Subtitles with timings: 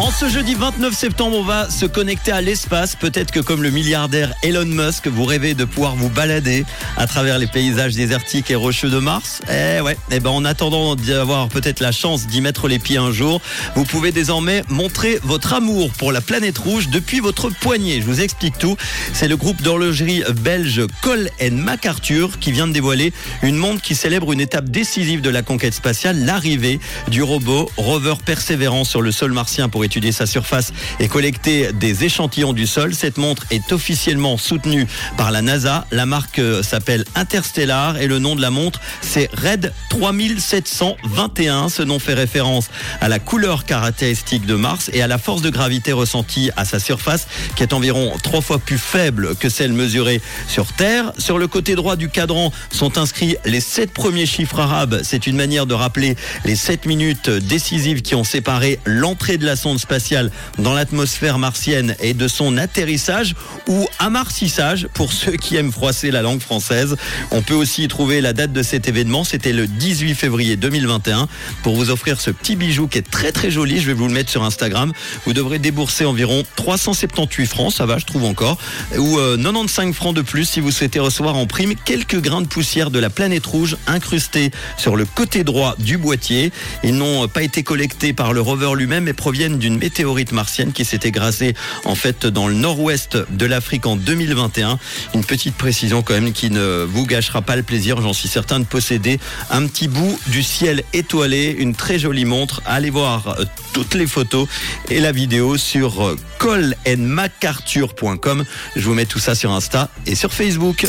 [0.00, 2.96] En ce jeudi 29 septembre, on va se connecter à l'espace.
[2.96, 6.64] Peut-être que comme le milliardaire Elon Musk, vous rêvez de pouvoir vous balader
[6.96, 9.42] à travers les paysages désertiques et rocheux de Mars.
[9.50, 13.12] Eh ouais, eh ben en attendant d'avoir peut-être la chance d'y mettre les pieds un
[13.12, 13.42] jour,
[13.74, 18.00] vous pouvez désormais montrer votre amour pour la planète rouge depuis votre poignet.
[18.00, 18.78] Je vous explique tout.
[19.12, 23.12] C'est le groupe d'horlogerie belge Cole MacArthur qui vient de dévoiler
[23.42, 28.14] une montre qui célèbre une étape décisive de la conquête spatiale, l'arrivée du robot rover
[28.24, 32.94] persévérant sur le sol martien pour étudier sa surface et collecter des échantillons du sol.
[32.94, 35.84] Cette montre est officiellement soutenue par la NASA.
[35.90, 41.70] La marque s'appelle Interstellar et le nom de la montre c'est Red 3721.
[41.70, 45.50] Ce nom fait référence à la couleur caractéristique de Mars et à la force de
[45.50, 50.20] gravité ressentie à sa surface qui est environ trois fois plus faible que celle mesurée
[50.46, 51.12] sur Terre.
[51.18, 55.00] Sur le côté droit du cadran sont inscrits les sept premiers chiffres arabes.
[55.02, 59.56] C'est une manière de rappeler les sept minutes décisives qui ont séparé l'entrée de la
[59.56, 63.34] sonde spatiale dans l'atmosphère martienne et de son atterrissage
[63.66, 66.96] ou amarcissage pour ceux qui aiment froisser la langue française.
[67.30, 71.28] On peut aussi trouver la date de cet événement, c'était le 18 février 2021
[71.62, 74.14] pour vous offrir ce petit bijou qui est très très joli, je vais vous le
[74.14, 74.92] mettre sur Instagram.
[75.26, 78.58] Vous devrez débourser environ 378 francs, ça va, je trouve encore,
[78.96, 82.46] ou 95 euh, francs de plus si vous souhaitez recevoir en prime quelques grains de
[82.46, 86.52] poussière de la planète rouge incrustés sur le côté droit du boîtier.
[86.82, 90.84] Ils n'ont pas été collectés par le rover lui-même mais proviennent d'une météorite martienne qui
[90.84, 91.54] s'était grassée
[91.84, 94.78] en fait dans le nord-ouest de l'Afrique en 2021.
[95.14, 98.60] Une petite précision quand même qui ne vous gâchera pas le plaisir, j'en suis certain,
[98.60, 99.18] de posséder
[99.50, 102.62] un petit bout du ciel étoilé, une très jolie montre.
[102.66, 104.48] Allez voir euh, toutes les photos
[104.88, 108.44] et la vidéo sur euh, colandmacarthur.com.
[108.76, 110.86] Je vous mets tout ça sur Insta et sur Facebook.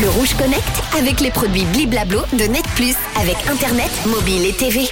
[0.00, 4.88] Le Rouge Connect avec les produits Bliblablo de Net Plus avec Internet, mobile et TV.